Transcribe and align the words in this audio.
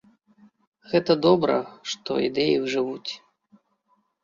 Гэта 0.93 1.15
добра, 1.25 1.59
што 1.93 2.11
ідэі 2.31 2.57
жывуць. 2.75 3.11